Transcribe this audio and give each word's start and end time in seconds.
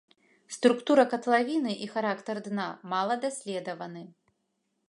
Структура 0.55 1.03
катлавіны 1.11 1.75
і 1.87 1.91
характар 1.97 2.35
дна 2.49 2.67
мала 2.95 3.19
даследаваны. 3.27 4.01